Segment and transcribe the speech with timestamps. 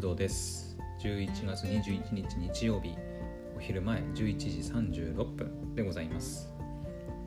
[0.00, 0.78] 工藤です。
[1.02, 2.96] 11月21日日曜日
[3.54, 4.48] お昼前11時
[4.96, 6.54] 36分でございます。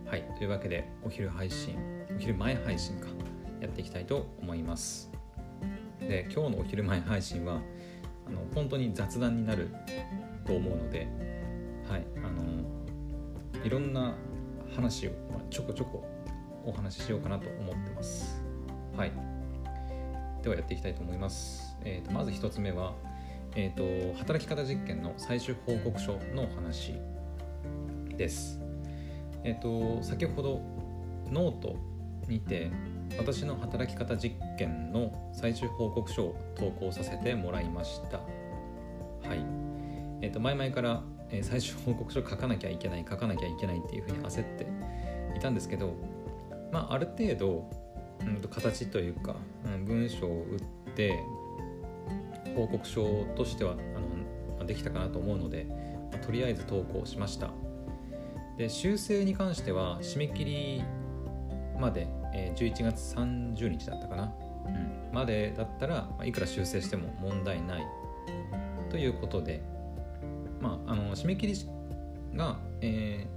[0.08, 1.78] はいというわけでお昼配信
[2.16, 3.10] お昼前配信か
[3.62, 5.12] やっていきたいと思います。
[6.00, 7.62] で今日のお昼前配信は
[8.26, 9.70] あの本当に雑談になる
[10.44, 11.08] と思うので
[11.88, 14.16] はいあのいろんな
[14.76, 16.04] 話を、まあ、ちょこちょこ
[16.66, 18.44] お話ししようかなと思ってます。
[18.98, 19.12] はい。
[20.42, 21.73] ではやっていきたいと思います。
[21.86, 22.94] えーと、まず1つ目は、
[23.56, 26.94] えーと、働き方実験の最終報告書の話
[28.18, 28.60] です。
[29.44, 30.62] えっ、ー、と先ほど
[31.32, 31.76] ノート
[32.28, 32.72] にて
[33.18, 38.18] 私の働き方実験の最終報告書を投稿させてもらいました。
[38.18, 39.46] はい。
[40.22, 41.04] えっ、ー、と前々から、
[41.42, 44.68] 最終報告書書かなきゃいけない書かなきゃいけないっていうふうに焦って
[45.36, 45.96] いたんですけど、
[46.72, 47.70] まあある程度
[48.22, 51.20] うんと形というか、うん、文章を打って
[52.56, 55.66] 報告書としてはあのできたかなと思うので、
[56.12, 57.52] まあ、とりあえず投稿しました。
[58.58, 60.84] で修正に関しては締め切り
[61.80, 64.34] まで、えー、11月30日だったかな、
[64.68, 67.88] うん、までだったら、まあ、いくら修正しても問題ない。
[68.90, 69.64] ということで
[70.62, 71.56] まああの締め切り
[72.36, 73.28] が、え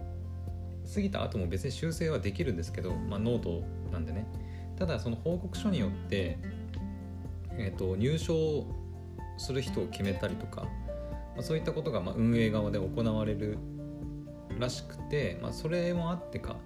[0.85, 4.27] ー、過ぎた後も別に修正はできるんですけど、まあ、ノートなんでね。
[4.79, 6.39] ただその報告書によって、
[7.53, 8.67] えーと、入賞
[9.37, 10.69] する人を決めたりとか、ま
[11.41, 13.59] あ、そういったことがまあ運営側で行われる
[14.59, 16.57] らしくて、まあ、それもあってか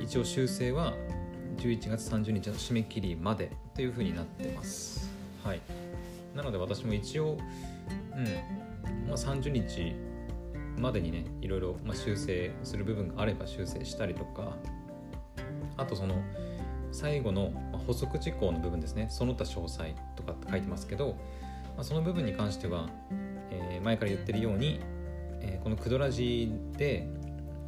[0.00, 0.94] 一応修正は
[1.58, 5.10] 11月30日の締め切りまでというふうになってます。
[5.44, 5.60] はい、
[6.34, 7.38] なので私も一応、
[8.14, 9.94] うんまあ、30日
[10.78, 14.56] までにねいろいろ、まあ、修正する部分があれば修正したりとか
[15.76, 16.22] あとその
[16.92, 17.52] 最後の
[17.86, 21.16] 補足事項の部分ですねその他詳細とかって書いてますけど、
[21.78, 22.90] まあ、その部分に関しては、
[23.50, 24.80] えー、前から言ってるように、
[25.40, 27.08] えー、このクドラジで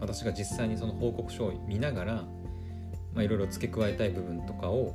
[0.00, 2.24] 私が実際にその報告書を見ながら、
[3.22, 4.94] いろいろ付け加えたい部分とかを、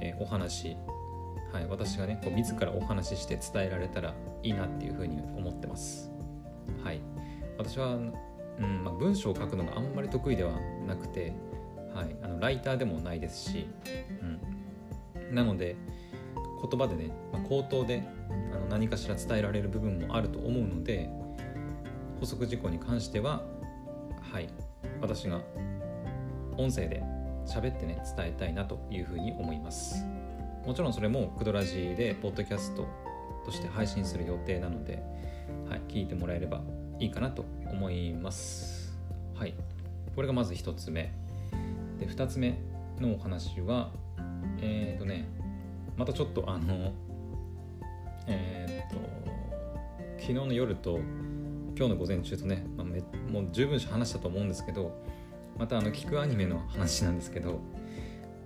[0.00, 0.76] えー、お話
[1.52, 6.10] はい、私がねこう自らお話しして伝えられたらいいなっていうふうに思ってます。
[6.82, 7.00] はい、
[7.56, 10.52] 私は、うんまあ、文章を書くのがあんまり得意では
[10.86, 11.32] なくて、
[11.94, 13.68] はい、あのライターでもないですし、
[15.18, 15.76] うん、なので
[16.68, 18.02] 言葉でね、まあ、口頭で
[18.52, 21.08] あの何かしら伝えられる部分もあると思うので
[22.20, 23.42] 補足事項に関しては
[24.32, 24.48] はい
[25.00, 25.40] 私が
[26.56, 27.02] 音声で
[27.46, 30.04] 喋ってね伝えたいなというふうに思います。
[30.66, 32.88] もちろんそれもクドラジでポッドキャスト
[33.44, 35.00] として配信する予定なので、
[35.68, 36.60] はい、聞いてもらえれば
[36.98, 38.96] いいかなと思います。
[39.36, 39.54] はい
[40.16, 41.12] これがまず1つ目。
[42.00, 42.58] で2つ目
[42.98, 43.90] のお話は
[44.60, 45.28] えっ、ー、とね
[45.96, 46.92] またちょっとあの
[48.26, 49.00] えっ、と
[50.18, 50.98] 昨日の夜と
[51.76, 55.02] 今日の午前中とね、まあ、めもう十分話したと思うんですけど
[55.58, 57.60] またあの聞くアニメの話なんですけど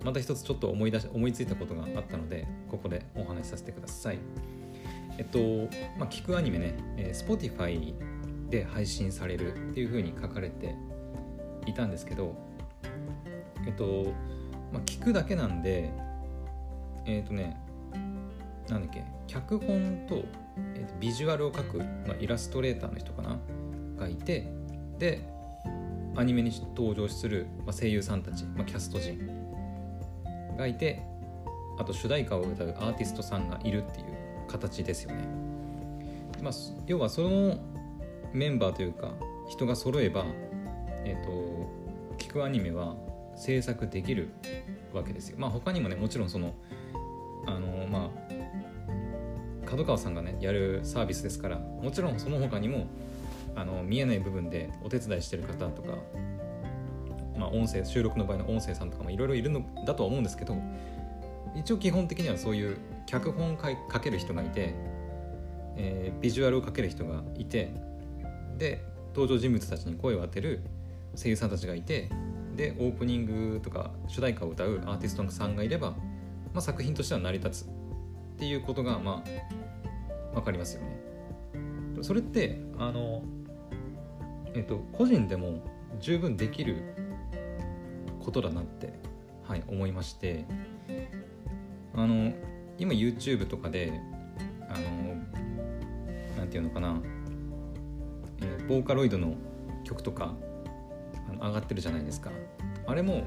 [0.03, 4.19] また一つちょっと思い出し思いついたことがあったのでここでお話しさせてください。
[5.17, 5.39] えっと、
[5.99, 7.93] まあ、聞くアニメね、えー、Spotify
[8.49, 10.75] で配信されるっていう風に書かれて
[11.67, 12.35] いたんですけど
[13.65, 14.13] えっと、
[14.71, 15.91] まあ、聞くだけなんで、
[17.05, 17.57] えっとね、
[18.69, 20.23] なんだっけ、脚本と,、
[20.75, 23.39] えっとビジュアルを描く、まあ、イラストレーターの人かな
[23.97, 24.47] がいて、
[24.97, 25.21] で、
[26.15, 29.19] アニメに登場する、まあ、声優さんたち、まあ、キャスト陣
[30.57, 31.01] がいて、
[31.77, 34.05] あと主題歌を歌うアーティストさんがいるっていう
[34.47, 35.27] 形ですよね。
[36.41, 36.53] まあ、
[36.87, 37.57] 要はその
[38.33, 39.13] メンバーというか
[39.47, 40.25] 人が揃えば、
[41.05, 41.69] えっ、ー、と
[42.17, 42.95] 聞くアニメは
[43.35, 44.29] 制作できる
[44.93, 45.37] わけですよ。
[45.39, 46.53] まあ他にもねもちろんその
[47.47, 48.09] あのま
[49.65, 52.87] あ角川さんがねやるサービスですからもちろんその他にも
[53.55, 55.97] あの見えない部分でお手伝いしてる方とか、
[57.37, 60.57] まあ、音声収録の場合の音声さんとかもいろいろいるのだとは思うんですけど
[61.55, 64.73] 一応基本的にはそういう脚本かける人がいて、
[65.75, 67.73] えー、ビジュアルをかける人がいて
[68.57, 68.83] で
[69.13, 70.61] 登場人物たちに声を当てる
[71.15, 72.09] 声優さんたちがいて
[72.55, 75.95] でオープニングとか主題歌を歌うアーティストさんがいれば、
[76.53, 77.69] まあ、作品としては成り立つっ
[78.37, 81.01] ていうことがまあ分かりますよね。
[82.01, 83.23] それってあの、
[84.53, 85.63] えっと、個人でも
[85.99, 86.95] 十分できる
[88.19, 88.93] ことだなって、
[89.43, 90.45] はい、思いまして
[91.93, 92.33] あの
[92.77, 93.93] 今 YouTube とかで
[94.69, 95.15] あの
[96.37, 96.99] なんていうのかな、
[98.39, 99.35] えー、ボーカロイドの
[99.83, 100.33] 曲とか
[101.39, 102.31] 上がってるじゃないですか
[102.87, 103.23] あれも、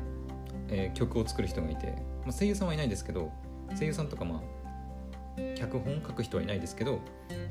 [0.69, 1.95] えー、曲を作る人がいて、
[2.25, 3.33] まあ、声優さんはいないですけど
[3.79, 4.41] 声優さんとかまあ
[5.57, 7.01] 脚本書く人はいないですけど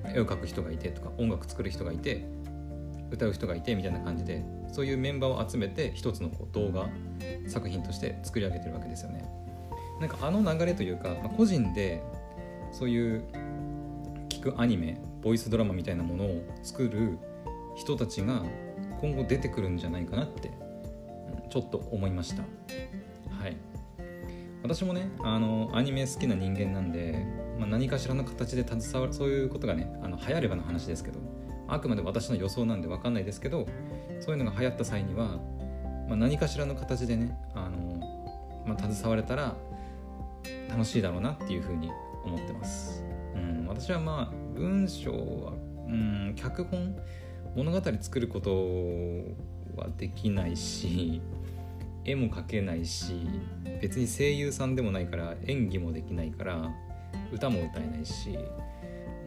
[0.06, 2.26] 絵を描く人がいてとか音楽作る人がいて
[3.12, 6.90] 歌う人がいてみたいな感じでそういうメンバーを集めて一つのこう動画
[7.48, 9.24] 作品として作り上げてるわけですよね。
[10.00, 12.02] なんかあの流れというか、まあ、個人で
[12.72, 13.24] そういう
[14.30, 17.20] 聞くアニメボイスドラマみたいなものを作る
[17.76, 18.44] 人たちが
[19.00, 20.52] 今後出てくるんじゃないかなって
[21.50, 22.44] ちょっと思いました
[24.64, 27.26] 私もねあのアニメ好きな人間なんで、
[27.60, 31.20] まあ、何かしらの形で携わるそういうことがねあの流行ればの話ですけど
[31.68, 33.68] あくまで私の予想なんで分かんないですけど
[34.22, 35.40] そういうのが流行った際には、
[36.08, 38.00] まあ、何かしらの形でねあの、
[38.66, 39.56] まあ、携われたら
[40.70, 41.92] 楽しいだろうなっていうふうに
[42.26, 43.04] 思ってます。
[43.36, 45.54] うん、私はまあ文章は、
[45.88, 46.96] うん、脚本
[47.56, 48.52] 物語作ること
[49.76, 51.22] はできないし
[52.06, 53.28] 絵も描けないし
[53.82, 56.72] 別に声優さんでもないから演技もできないから
[57.32, 58.38] 歌も歌えないし、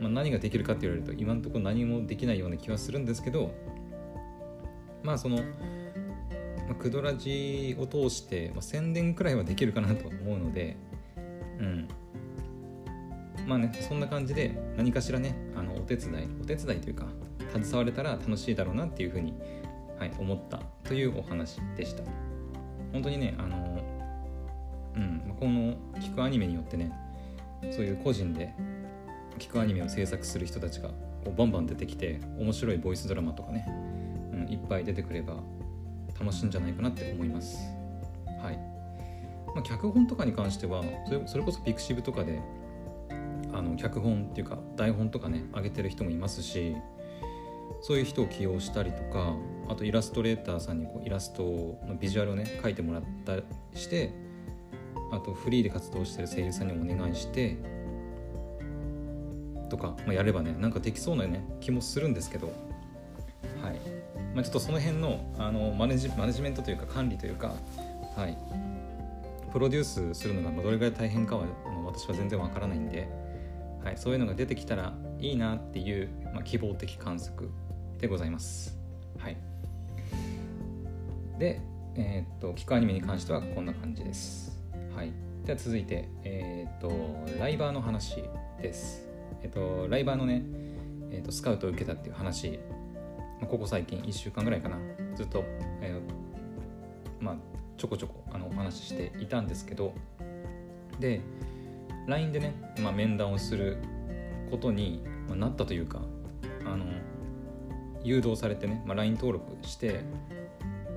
[0.00, 3.52] まあ、何ができるかって言われると今のところ何もできないような気はするんですけど
[5.02, 5.42] まあその、ま
[6.72, 10.76] あ、クドラジを通して、まあ、宣伝くらいはできるかなと思うので
[11.58, 11.88] うん。
[13.46, 17.06] まあねそんな感じで何かしらねあのお手伝いお手伝いというか
[17.52, 19.34] 携われたら楽しいだろうなっていうふうに、
[19.98, 22.25] はい、思ったというお話でした。
[22.96, 23.78] 本当にねあの
[24.96, 26.90] うんこの聞くアニメによってね
[27.70, 28.54] そういう個人で
[29.38, 30.94] 聞くアニメを制作する人たちがこ
[31.26, 33.66] うバンバン出てきて面白いボイスドラマとかね、
[34.32, 35.34] うん、いっぱい出てくれば
[36.18, 37.58] 楽しいんじゃないかなって思います。
[38.40, 38.56] はい。
[39.54, 40.82] まあ、脚本とかに関しては
[41.26, 42.40] それこそピクシブとかで
[43.52, 46.74] あの脚本っていうか台本とかね上げてる人もいますし
[47.80, 49.34] そういう人を起用したりとか
[49.68, 51.42] あとイラストレーターさんにこうイラスト
[51.86, 53.42] のビジュアルをね描いてもらったり
[53.74, 54.12] して
[55.12, 57.56] あとフリーで活動してる声優さんにお願いして
[59.68, 62.52] とか、まあ、やればねなんかできそうなね気もするんですけど。
[63.62, 63.80] はい、
[64.34, 67.54] まあ、ちょっとその辺のあのマネジマネジメントというか管理というか
[68.16, 68.36] はい。
[69.52, 71.46] プロデュースするのがどれぐらい大変かは
[71.86, 73.08] 私は全然わからないんで。
[73.86, 77.48] はい、そういうのが出てきたらいいなっていう、まあ、希望的観測
[78.00, 78.76] でございます。
[79.16, 79.36] はい、
[81.38, 81.60] で、
[81.94, 84.60] えー、っと、聞くアニメに関してはこんな感じです。
[84.92, 85.12] はい、
[85.44, 88.24] では続いて、えー、っと、ライバーの話
[88.60, 89.06] です。
[89.40, 90.42] えー、っと、ライバーのね、
[91.12, 92.58] えっと、スカウトを受けたっていう話、
[93.38, 94.78] まあ、ここ最近1週間ぐらいかな、
[95.14, 95.44] ずっと、
[95.80, 97.36] えー、まあ、
[97.76, 99.94] ちょこちょこあのお話ししていたんですけど、
[100.98, 101.20] で、
[102.06, 103.78] LINE でね、まあ、面談をする
[104.50, 105.02] ことに
[105.34, 106.00] なったというか
[106.64, 106.84] あの
[108.04, 110.00] 誘導されてね、まあ、LINE 登録して、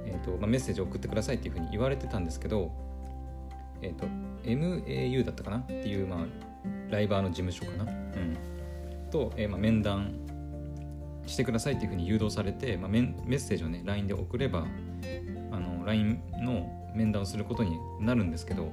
[0.06, 2.72] えーとまあ、メッセージを送ってくださいっていうふうに言われてたんですけど、
[3.82, 4.06] えーと、
[4.44, 5.58] MAU だったかな？
[5.58, 6.26] っていう、まあ、
[6.92, 8.38] ライバーの事務所かな、うん、
[9.10, 10.12] と、えーまあ、面談
[11.26, 14.68] してくださいっていうふうに誘導されて、まあ、メメッセージをね LINE で送れば
[15.52, 18.72] あの LINE の面談をすることになるんですけど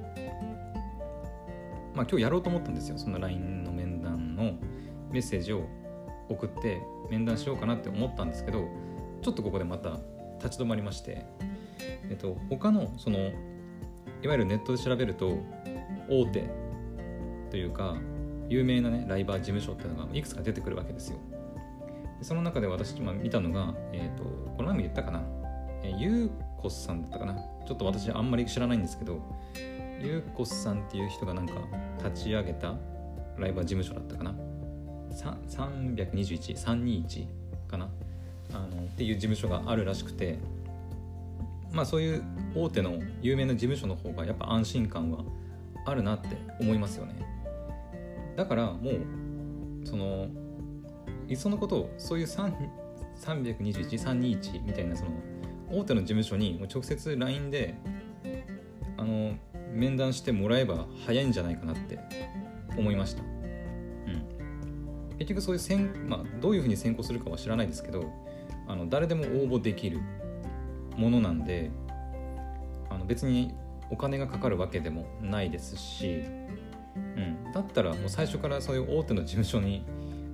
[1.97, 2.97] まあ、今日やろうと思ったんですよ。
[2.99, 4.53] その LINE の面談の
[5.11, 5.67] メッセージを
[6.29, 6.79] 送って
[7.09, 8.67] 面談しようかなって思ったんですけど
[9.23, 9.97] ちょっとここでまた
[10.43, 11.25] 立ち止まりまして、
[12.09, 15.39] えっと、他のそのいわゆるネットで調べると
[16.07, 16.49] 大手
[17.49, 17.95] というか
[18.47, 21.17] 有名なねライバー事務所っていうのがいくつか出てくるわけですよ。
[22.21, 25.23] その中で私今見たのが、えっと、この前も言ったかな、
[25.83, 27.35] えゆうこさんだったかな。
[27.67, 29.21] ちょっと私あんまり知らないんですけど
[29.99, 31.53] ゆうこさんっていう人がなんか
[32.03, 32.75] 立ち上げた
[33.37, 34.35] ライバー事務所だったかな
[35.47, 37.27] ？321321
[37.67, 37.89] かな？
[38.53, 40.39] あのっていう事務所があるらしくて
[41.71, 42.23] まあそういう
[42.55, 45.19] 大手の有名な事務所の方がやっぱ安心感は
[45.85, 47.13] あるなって思いますよね。
[48.35, 49.05] だからもう
[49.83, 50.27] その
[51.27, 55.11] いっそのことをそういう321321みたいなその
[55.69, 57.75] 大手の事務所に直接 LINE で
[58.97, 59.35] あの
[59.77, 61.99] 面談してもらえば早いんじゃないかなって
[62.77, 63.21] 思いました。
[63.21, 68.11] うん、結局そういう選、まあ、どういうふうに選考するかは知らないですけど
[68.67, 69.99] あの誰でも応募できる
[70.97, 71.69] ものなんで
[72.89, 73.53] あの別に
[73.91, 76.23] お金がかかるわけでもないですし、
[76.95, 79.85] うん、だったらもう最初からそういう大手の事務所に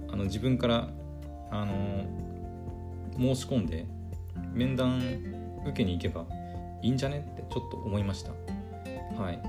[0.10, 0.90] あの自分から
[1.52, 2.06] あの
[3.18, 3.86] 申し込んで
[4.54, 5.02] 面談
[5.64, 6.26] 受けに行けば
[6.82, 8.53] いいんじゃねってちょっと思いました。
[9.18, 9.40] はい。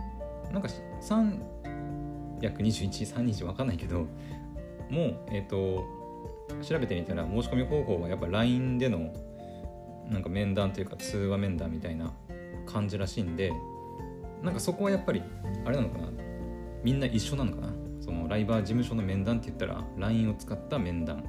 [0.53, 0.69] なんか
[1.01, 4.07] 321、321わかんないけど、
[4.91, 5.85] もう、えっ、ー、と、
[6.63, 9.13] 調べてみたら申し込み方法はやっぱ LINE での
[10.11, 12.13] なんか面談というか通話面談みたいな
[12.67, 13.51] 感じらしいんで
[14.43, 15.23] なんかそこはやっぱり
[15.65, 16.09] あれなのかな？
[16.83, 17.73] みんな一緒なのかな？
[17.99, 21.25] そのライバー事務所の面談って言ったら LINE を使った面談。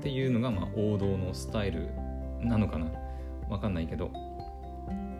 [0.00, 1.88] っていうのがまあ王道のスタイル
[2.40, 2.86] なのかな？
[3.48, 4.10] わかんないけど、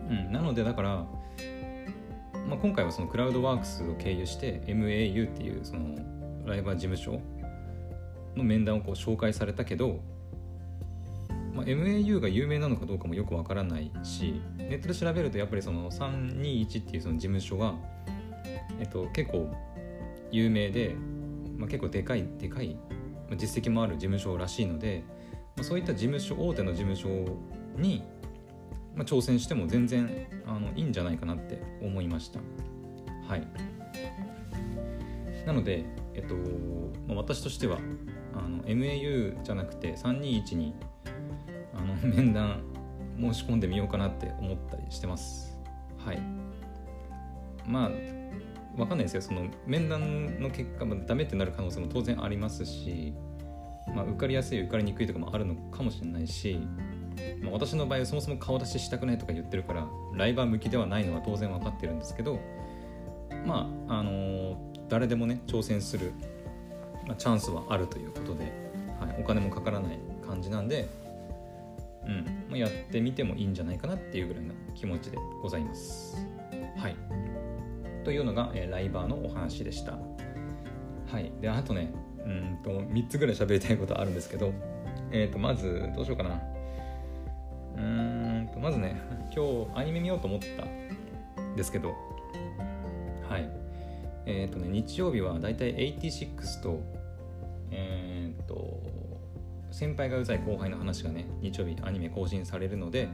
[0.09, 1.05] うん、なのでだから、
[2.47, 5.95] まあ、今回はそのクラウドワークスを経由して MAU っていうその
[6.45, 7.21] ライバー事務所
[8.37, 9.99] の面談をこう紹介されたけど、
[11.53, 17.75] まあ、MAU が有名なのかどうかもよくわからないしネットで調べるとやっぱりその321っていうその事務所は、
[18.79, 19.53] えっと、結構
[20.31, 20.95] 有名で、
[21.57, 22.77] まあ、結構でかいでかい
[23.35, 25.03] 実績もある事務所らしいので、
[25.57, 27.09] まあ、そういった事務所大手の事務所
[27.77, 28.03] に、
[28.97, 32.39] まあ、挑戦しても全然あのいいんじゃないかなって思いました。
[33.27, 33.47] はい。
[35.45, 35.85] なので
[36.15, 36.35] えっと、
[37.07, 37.77] まあ、私としては
[38.33, 40.73] あの MAU じゃなくて321に
[41.73, 42.63] あの 面談
[43.19, 45.57] 申し込んでみようかなって思ったりしてます。
[45.99, 46.19] はい。
[47.67, 47.91] まあ
[48.75, 49.21] 分かんないですよ。
[49.21, 53.13] その面談の結果もダメってなる可能性も当然ありますし、
[53.95, 56.59] まあ、受かりやすい受かりにくいとかもあるのかもしれないし、
[57.41, 62.39] まあ、私の場合そもそも顔出ししたくないとか言ってるからライバー向きではないのは当然分かってるんですけど
[63.45, 64.55] まああのー、
[64.89, 66.13] 誰でもね挑戦する、
[67.07, 68.51] まあ、チャンスはあるということで、
[68.99, 70.89] はい、お金もかからない感じなんで、
[72.05, 76.17] うんまあ、やってみてもいいんじゃないかなっていうぐらいの気持ちでございます。
[76.77, 76.95] はい
[78.03, 79.97] というのが、えー、ライバーのお話でした。
[81.11, 81.91] はい、であとね
[82.25, 84.53] うんと3つぐらい喋りたいことあるんですけど、
[85.11, 86.41] えー、とまずどうしようかな
[88.67, 89.01] まずね
[89.33, 90.65] 今日アニメ見ようと思った。
[90.65, 91.95] んですけど。
[93.29, 93.49] はい。
[94.25, 96.81] えっ、ー、とね日曜日はだいたい86と
[97.71, 98.83] えっ、ー、と
[99.71, 103.07] 先輩がうざい後輩の話がね日曜日アニメ更新されるので、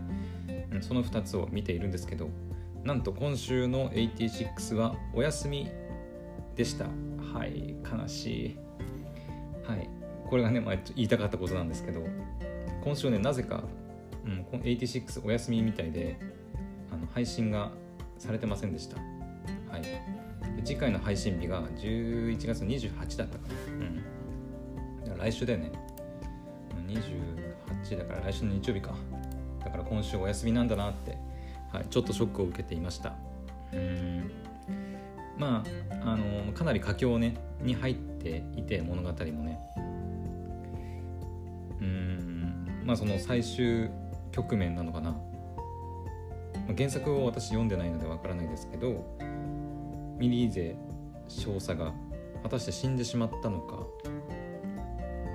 [0.71, 2.29] うん、その2つを見ているんですけど
[2.83, 5.69] なんと今週の86はお休み
[6.55, 6.85] でした。
[7.31, 8.57] はい悲しい。
[9.67, 9.87] はい。
[10.27, 12.01] これがね、まあ、言いたかったことなんですけど
[12.83, 13.63] 今週ねなぜか、
[14.25, 16.17] うん、86お休みみたいで
[16.91, 17.71] あの配信が
[18.17, 18.97] されてませんでした。
[19.71, 19.83] はい。
[20.63, 23.53] 次回の配信日が11月28だったかな。
[25.11, 25.17] うん。
[25.17, 25.71] 来週だよね。
[26.87, 28.93] 28だから来週の日曜日か。
[29.63, 31.17] だから今週お休みなんだなって。
[31.71, 33.15] はい、ちょっとショックを受けていました。
[33.73, 34.31] うん。
[35.37, 35.63] ま
[36.01, 39.59] ああのかなり佳境、ね、に入っていて物語もね。
[41.81, 42.83] うん。
[42.85, 43.89] まあその最終
[44.33, 45.17] 局面なのかな、ま
[46.71, 49.05] あ、原作を私読んでないのでわからないですけど
[50.17, 50.75] ミリーゼ
[51.29, 51.93] 少佐が
[52.43, 53.77] 果たして死んでしまったのか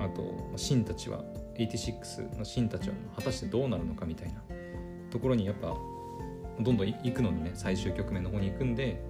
[0.00, 1.24] あとシンたちは
[1.56, 4.42] 86のシンたちは果たしてどうなるのかみたいな
[5.10, 5.74] ところにやっぱ
[6.60, 9.02] どんどん行くのにね最終局面の方に行くんで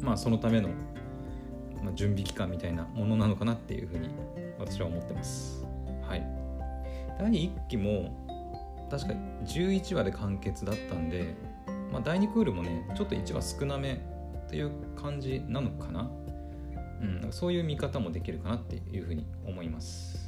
[0.00, 0.68] まあそのための、
[1.94, 4.10] 準備期間みたいなものなのかなっていうふうに
[4.58, 5.64] 私は思ってます。
[6.02, 6.26] はい。
[7.18, 8.23] 第1期も
[8.90, 9.14] 確か
[9.44, 11.34] 11話で完結だったんで、
[11.92, 14.00] まあ、第2クールもねちょっと1話少なめ
[14.48, 16.10] という感じなのかな
[17.04, 20.18] うん、そういう見方もできるかなっていうふうに思います。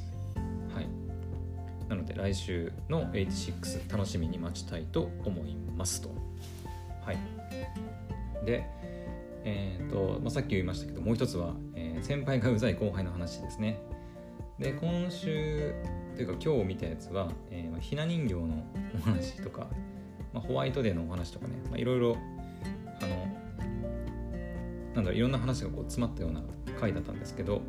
[0.73, 0.87] はい。
[1.89, 6.09] なので来週の86楽しみに待ちたいと思いますと。
[7.03, 7.17] はい。
[8.45, 8.65] で、
[9.43, 13.79] えーとまあ、さっき言いましたけどもう一つは、えー、先輩がうざい後輩の話ですね。
[14.59, 15.73] で今週
[16.17, 18.65] というか今日見たやつは、えー、ひな人形の
[18.99, 19.67] お話とか、
[20.33, 22.17] まあ、ホワイトデーのお話とかね、まあ、いろいろ
[22.99, 23.09] あの
[24.95, 26.41] なんだろういろんな話がこう詰まったような
[26.79, 27.61] 回だったんですけど、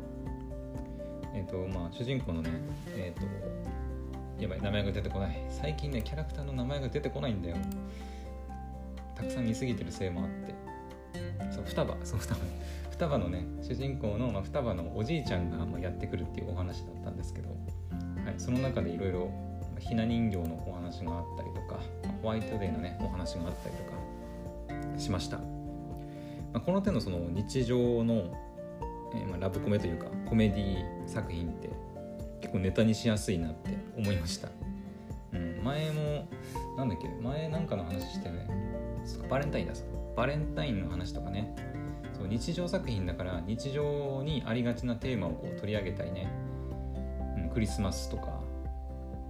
[1.35, 2.49] えーとまあ、主人公のね、
[2.95, 3.27] えーと
[4.41, 5.45] やばい名前が出てこない。
[5.49, 7.57] 最近ねキャラクターの名前が出てこないんだよ。
[9.13, 10.55] たくさん見すぎてるせいもあって。
[11.51, 11.97] そう双葉。
[12.05, 12.39] そう双葉。
[12.89, 17.49] 双葉のね主人公の、まあ、双葉のおじいちゃんが、まあ、やってくるっていうお話だったんですけど、
[18.29, 19.31] はい、その中でいろいろ
[19.79, 21.79] ひな人形のお話があったりとか
[22.21, 23.83] ホワイトデーのねお話があったりと
[24.93, 25.43] かしました、ま
[26.55, 28.37] あ、この手のその日常の、
[29.15, 31.71] えー、まあ、ラブコメというかコメディ作品って
[32.39, 34.49] 結構ネタにしやすいなって思いました、
[35.33, 36.27] うん、前も
[36.77, 38.47] なんだっけ前なんかの話してね
[39.27, 39.73] バレンタインだ
[40.15, 41.55] バレンタインの話とかね。
[42.13, 46.29] そう日常作品だから日常にありがちなテーマをこう取り上げたりね、
[47.53, 48.39] クリスマスとか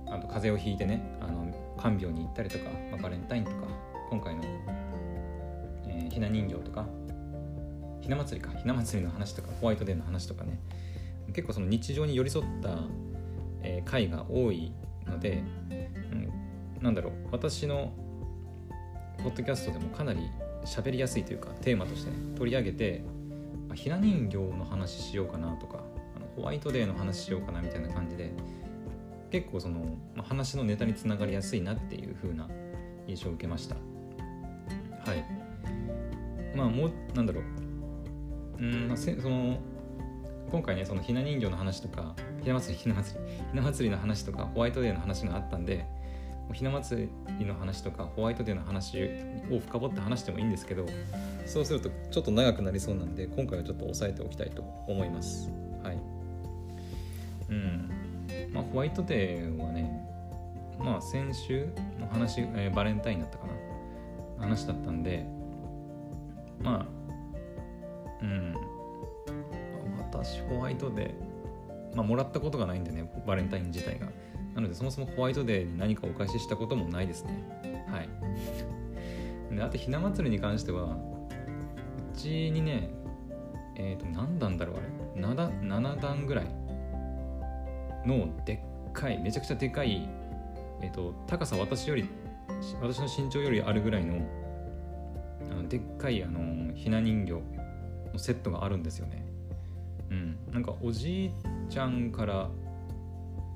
[0.08, 3.68] あと風邪をひいてねあの看病に行ったりとか、まあ、バレンタインとか
[4.10, 4.42] 今回の、
[5.88, 6.86] えー、ひな人形とか
[8.02, 10.60] ひな祭りかひな祭りの話とかホワイトデーの話とかね
[11.34, 12.80] 結構その日常に寄り添った、
[13.62, 14.72] えー、回が多い
[15.06, 15.44] ので、
[16.12, 16.32] うん、
[16.82, 17.94] なんだろう私の
[19.24, 20.22] ポッドキャストでもかなり
[20.66, 23.04] 喋りやすいというかテーマとしてね取り上げて
[23.70, 25.84] あ、ひな人形の話しようかなとか
[26.40, 28.32] ホワイトデーの話しようかなみたいな感じで
[29.30, 29.80] 結構その、
[30.16, 32.48] まあ、話のネタにつながりやすいなっていう風な
[33.08, 33.76] 印象を受けました。
[33.76, 35.26] はい。
[36.56, 37.44] まあもうなんだろう。
[38.60, 39.60] うん、まあ、せその
[40.52, 45.86] 今回ねそのひな人形の話とかひな祭りひな祭り ひな祭りの話とかホワイトデーの話があったんで
[46.54, 49.04] ひな祭りの話とかホワイトデーの話
[49.52, 50.86] を深掘って話してもいいんですけど
[51.46, 55.52] そうするとちょっと長くなりそうなんで今回はちょっと押さえておきたいと思います。
[58.72, 60.06] ホワイトデーはね
[60.78, 61.68] まあ先週
[62.00, 63.54] の話、えー、バレンタインだったかな。
[64.40, 65.26] 話だったんで
[66.62, 68.56] まあうん。
[69.98, 74.08] 私ホワイトデーまあもらったことがないんでねバレンタイン自体が。
[74.56, 77.44] なのでそもそもホワイトデーに何かお返ししたこともないですね。
[77.88, 78.10] はい。
[79.56, 80.98] であとひな祭りに関しては
[82.14, 82.90] うちにね
[83.76, 84.80] えっ、ー、と何段だろうあ
[85.16, 86.59] れ？7, 7段ぐらい
[88.18, 90.10] のでっかいめちゃくちゃでかい
[90.82, 92.10] え、ー、と高さ私より
[92.82, 94.26] 私の身長よりあるぐらいの
[95.52, 97.34] あのでっかいあのひな人形
[98.12, 99.26] のセットがあるんですよね。
[100.10, 100.38] うん。
[100.52, 101.32] なんかおじい
[101.70, 102.50] ちゃんから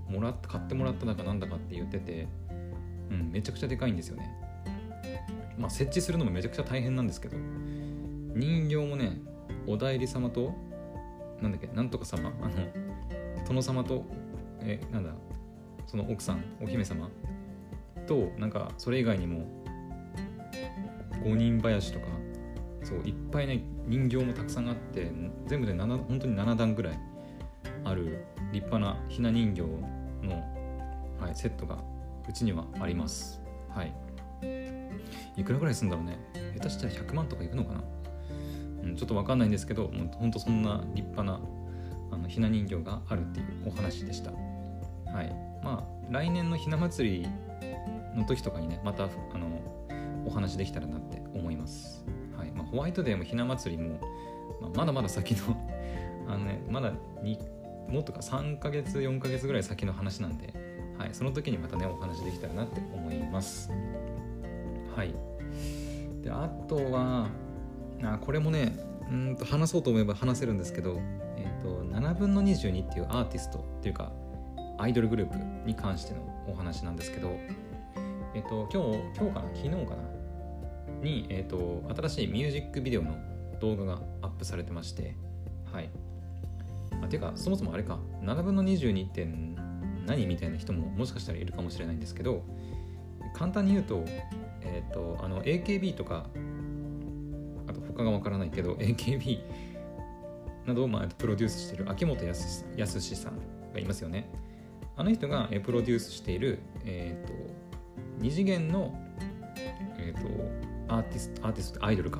[0.07, 2.27] もらって買ってもらっただかなんだかって言ってて、
[3.09, 4.31] うん、めちゃくちゃでかいんですよね。
[5.57, 7.37] まあ設置するのもめちゃくちゃ大変なんですけど
[8.35, 9.19] 人形もね
[9.67, 10.53] お代理様と
[11.41, 14.05] なんだっけなんとか様あの殿様と
[14.63, 15.11] えなんだ？
[15.85, 17.09] その奥さんお姫様？
[18.07, 19.47] となんかそれ以外にも
[21.23, 22.07] 五人林とか
[22.83, 25.11] そういっぱいね人形もたくさんあって
[25.45, 26.99] 全部で7本当に7段ぐらい
[27.85, 29.61] ある立派なひな人形
[30.27, 30.43] の、
[31.19, 31.77] はい、セットが
[32.27, 33.41] うちにはあります。
[33.69, 33.93] はい。
[35.37, 36.17] いくらぐらいするんだろうね？
[36.55, 37.83] 下手したら100万とかいくのかな、
[38.83, 41.39] うん、ちょっと分かんないんですけどもうほんとそんな立派な
[42.11, 44.31] あのひな人形があるっていうお話でした。
[45.13, 45.33] はい。
[45.63, 47.27] まあ来年のひな祭り
[48.15, 49.61] の時とかにねまたあの
[50.25, 52.05] お話できたらなって思います、
[52.37, 52.51] はい。
[52.51, 53.99] まあ、ホワイトデーもひな祭りも、
[54.61, 55.55] まあ、まだまだ先の
[56.27, 56.91] あのねまだ
[57.87, 60.53] もっとか3ヶ月4ヶ月ぐらい先の話なんで、
[60.97, 63.71] はい、その時にまたねお話できたらなって思います。
[64.95, 65.13] はい。
[66.21, 67.27] であとは
[68.01, 68.77] あこれもね
[69.11, 70.99] うんと話そうと思えば話せるんですけど、
[71.37, 74.11] えーと、7分の22っていうアーティストっていうか
[74.83, 77.29] アイドルグループに関してのお話なんですけど、
[78.35, 79.49] えっ、と、今日、今日かな？
[79.55, 80.03] 昨日かな？
[81.01, 83.15] に、えっ、と、新しいミュージックビデオの
[83.61, 85.15] 動画がアップされてまして、
[85.71, 85.89] はい。
[87.01, 87.97] あていうかそもそもあれか。
[88.23, 89.25] 7分の22って
[90.05, 92.43] 何みたいな人ももしかしたらいるかもしれないんですけど
[93.33, 94.03] 簡単に言うと,、
[94.61, 96.25] えーと、あの AKB とか
[97.67, 99.39] あと他がわからないけど AKB
[100.65, 102.65] などをまあプロデュースしている秋元康
[103.15, 103.33] さん
[103.73, 104.29] がいますよね。
[104.95, 107.33] あの人がプロデュースしている、えーと、
[108.19, 108.95] 二次元の、
[109.97, 110.21] えー
[110.87, 112.19] と、アーティストアーティストアイドルか。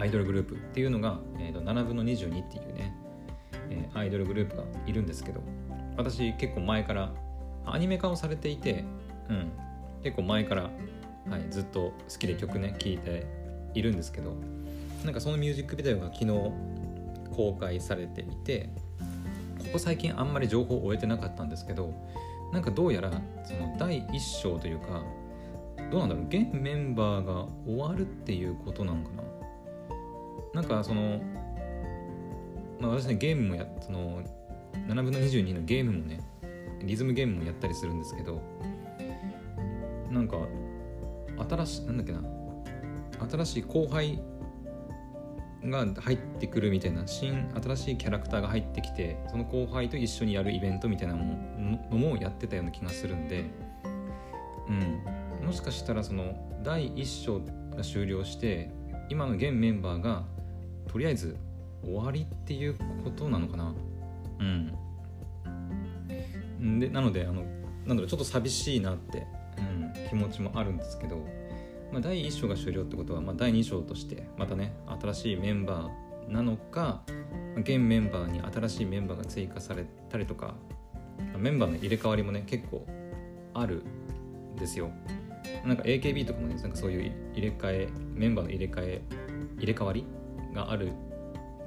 [0.00, 2.94] アイドルグループっていうのが、えー、と7分の22っていうね
[3.70, 5.40] えー、アイドルグループがいるんですけど
[5.96, 7.12] 私結構前から
[7.66, 8.84] アニメ化をされていて、
[9.28, 9.52] うん、
[10.02, 13.26] 結構前から、はい、ずっと好きで曲ね聴いて
[13.74, 14.36] いるんですけど
[15.04, 16.26] なんかそのミュージックビデオが昨日
[17.34, 18.70] 公開されていて
[19.58, 21.92] ここ最近あんまり情報を終えてなかったんですけど
[22.52, 23.10] なんかどうやら
[23.44, 25.02] その第1章というか
[25.90, 29.10] どうなんだろう現メンバーが終わるっていうことなのか
[30.54, 30.62] な？
[30.62, 31.20] なんかその
[32.80, 34.22] まあ、私ねゲームもやその
[34.86, 36.20] 7分の22のゲームもね
[36.82, 38.40] リズムゲームもやったりするんですけど
[40.10, 40.36] なんか
[41.50, 42.22] 新しいなんだっけな
[43.28, 44.22] 新しい後輩
[45.64, 53.44] が入ってくるみたいな新新しいキャラクターが入ってきてその後輩と一緒にやるイベントみたいなのもやってたような気がするんで、
[54.68, 57.40] うん、もしかしたらその第1章
[57.76, 58.70] が終了して
[59.08, 60.24] 今の現メンバーが
[60.86, 61.36] とりあえず
[61.82, 63.74] 終わりっていうことなのかな。
[64.40, 64.74] うん。
[66.80, 67.44] でなのであの
[67.86, 71.24] なんだろうちょっと寂しいなって、うん、気持ちもあるんですけど、
[71.92, 77.02] まあ、第1章が終了ってことは、まあ、第2章としてまたね新しいメンバーなのか
[77.56, 80.54] 現メンバーに新しいメンバーが追加されたりとか
[81.36, 82.86] メンバーの入れ替わりもね結構
[83.54, 83.82] ある
[84.54, 84.90] んですよ。
[85.64, 89.02] なんか AKB とかもねなんかそういう入れ替えメンバーの入れ替え
[89.56, 90.04] 入れ替わり
[90.54, 90.92] がある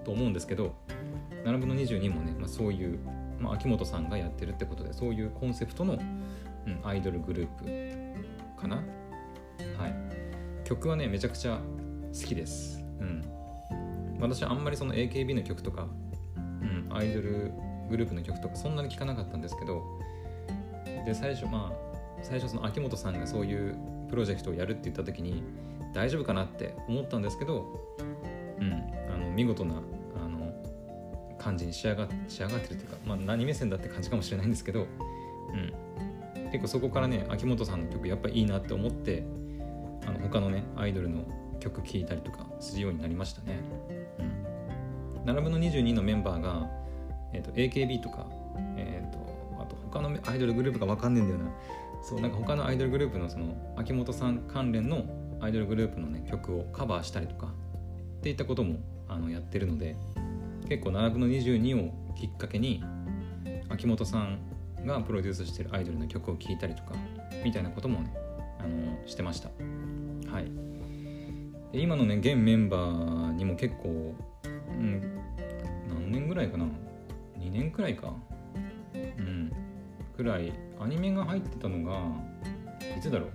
[0.06, 0.76] と思うんですけど
[1.44, 3.00] 7分の22もね、まあ、そういう、
[3.40, 8.16] まあ、秋元さんがやってるってことでそういうコンセプトの、うん、アイドルグルー
[8.56, 8.84] プかな。
[10.72, 11.60] 曲はねめちゃくちゃ
[12.14, 12.82] 好きです。
[13.02, 13.22] うん。
[14.22, 15.88] 私はあんまりその AKB の曲とか、
[16.38, 17.52] うん、アイドル
[17.90, 19.84] グループの曲とかそんなに聴かなかったんですけど
[21.06, 23.76] で最初まあ最初その秋元さんがそういう
[24.10, 25.44] プロジェクトをやるって言った時に
[25.94, 27.66] 大丈夫かなって思ったんですけど、
[28.60, 28.74] うん、
[29.14, 30.54] あの見事なあの
[31.38, 34.86] 感じに仕上が仕上がってるというか、まあ、何目線だって感じかもしれないんですけど、
[36.36, 39.26] うん、結構そこからね秋元さんの曲やっぱいいなって思って
[40.06, 41.26] あの他のねアイドルの
[41.60, 43.60] 曲聴いたりとかするようになりましたね。
[45.20, 46.70] うん、7分の22のメンバーが、
[47.34, 48.26] えーと、AKB とか、
[48.78, 51.52] えーと、とあと他のアイドルグループが分かんねえんだよな。
[52.04, 55.06] そうなんか他のアイドルグループのその秋元さん関連の
[55.40, 59.96] アイドルグループのね曲をカバーしたりとかっていったこともあのやってるので
[60.68, 62.84] 結構7分の22をきっかけに
[63.70, 64.40] 秋元さん
[64.86, 66.96] がプロデュースしてるアイドルの曲を聴いたりとか
[67.44, 68.14] みたいなこともね
[68.60, 69.50] あのしてました。
[70.32, 70.46] はい。
[71.72, 75.02] で今のね現メンバーにも結構、うん、
[75.90, 76.66] 何年ぐらいかな
[77.38, 78.14] ？2年くらいか。
[78.94, 79.52] うん。
[80.16, 82.00] くらいアニメが入ってたのが
[82.98, 83.32] いつだろう？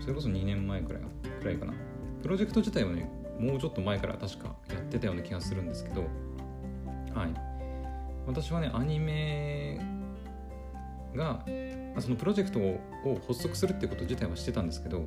[0.00, 1.02] それこそ2年前くらい
[1.40, 1.74] くらいかな。
[2.22, 6.02] プロジェクト自体はねもうちょっと前から確かやってたような気がするんですけど
[7.14, 7.34] はい。
[8.26, 9.80] 私はねアニメ
[11.14, 11.44] が
[12.00, 12.80] そのプロジェクトを
[13.26, 15.06] 発足するっていうこと自体はしてたんですけど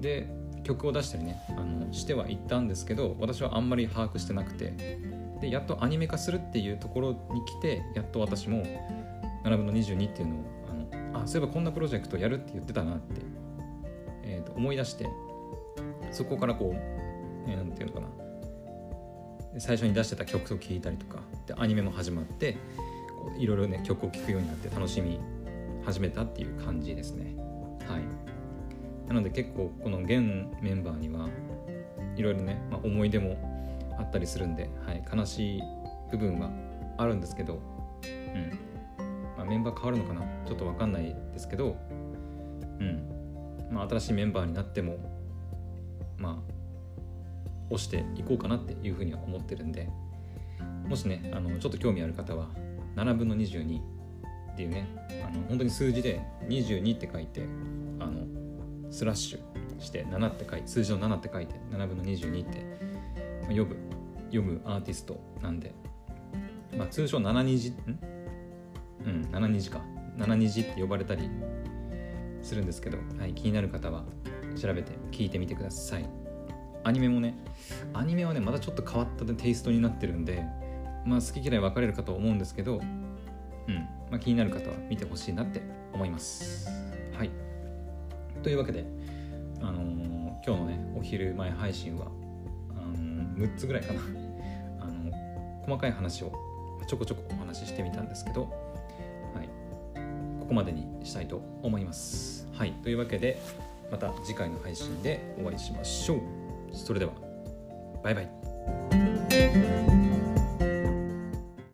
[0.00, 0.28] で
[0.62, 4.98] 曲を出したりねあのしてはいったんですけど私はあんまり把握してなくて
[5.40, 8.64] でやっとアニメ化するっていうところに来てやっと私も
[9.44, 10.38] 7分の22っていうのを
[10.70, 13.20] あのあそういえばこんなプロジェクトやるって言ってたなって、
[14.24, 15.06] えー、と思い出して
[16.10, 18.26] そこからこう、えー、ていうのかな。
[19.58, 22.58] 最初に出してた曲を聴いたりとかでアニメも始まって
[23.38, 25.18] いろいろね曲を聴くようになって楽しみ
[25.86, 27.36] 始めたっていう感じですね。
[27.88, 28.02] はい。
[29.08, 30.20] なので結構この現
[30.60, 31.28] メンバーには
[32.16, 33.38] いろいろね、まあ、思い出も
[33.98, 35.62] あったりするんで、はい、悲しい
[36.10, 36.50] 部分は
[36.98, 37.62] あるんですけど、
[38.02, 38.58] うん。
[39.36, 40.22] まあ、メンバー変わるのかな？
[40.44, 41.76] ちょっと分かんないですけど、
[42.80, 43.70] うん。
[43.70, 44.98] まあ、新しいメンバーになっても
[46.18, 46.52] まあ
[47.68, 49.88] 押していこうかなっていうふうには思ってるんで
[50.86, 52.48] もしねあのちょっと興味ある方は
[52.94, 53.80] 7分の22
[54.56, 54.88] っていうね
[55.22, 57.46] あの本当に数字で22って書いて
[58.00, 58.26] あの
[58.90, 62.64] スラッシュして7って書いて数字の7って書いて7分の22って
[63.42, 63.76] 読む
[64.28, 65.74] 読むアーティストなんで、
[66.74, 67.74] まあ、通称7虹ん？
[69.04, 69.82] うん7虹か。
[70.16, 71.28] 7虹って呼ばれたり
[72.40, 74.04] するんですけど、はい、気になる方は
[74.58, 76.08] 調べて聞いてみてください。
[76.82, 77.36] アニメもね
[77.92, 80.42] アニメはねまたちょっと変わったテイストになってるんで
[81.04, 82.80] まあ好き嫌い分かれるかと思うんですけど
[83.68, 83.74] うん
[84.10, 85.60] まあ、気になる方は見てほしいなって
[85.92, 86.68] 思います
[87.16, 87.30] はい
[88.42, 88.84] というわけで
[89.60, 89.86] あのー、
[90.46, 92.06] 今日のねお昼前配信は
[92.70, 94.00] あのー、6つぐらいかな
[94.80, 95.10] あの
[95.64, 96.32] 細かい話を
[96.86, 99.48] ちょこちょこお話ししてみたんですけどはい
[100.40, 102.46] ここまでにしたいと思います。
[102.52, 103.40] はい、というわけで
[103.90, 106.20] また次回の配信でお会いしましょう。
[106.72, 107.12] それでは
[108.02, 110.15] バイバイ。